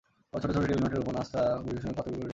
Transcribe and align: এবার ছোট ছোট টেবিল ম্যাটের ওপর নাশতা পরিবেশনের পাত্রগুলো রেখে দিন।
এবার 0.29 0.39
ছোট 0.41 0.49
ছোট 0.55 0.61
টেবিল 0.67 0.81
ম্যাটের 0.83 1.01
ওপর 1.03 1.13
নাশতা 1.17 1.41
পরিবেশনের 1.65 1.95
পাত্রগুলো 1.97 2.19
রেখে 2.19 2.25
দিন। 2.25 2.29